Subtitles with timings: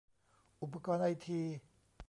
[0.61, 1.41] อุปกรณ์ไอที